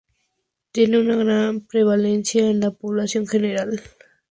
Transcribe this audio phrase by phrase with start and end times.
[0.71, 3.83] Tiene una gran prevalencia en la población general.